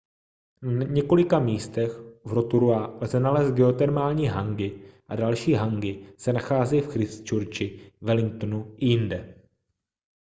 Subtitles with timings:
[0.61, 1.91] na několika místech
[2.25, 8.75] v rotorua lze nalézt geotermální hangi a další hangi se nachází v christchurchi wellingtonu a
[8.77, 9.35] jinde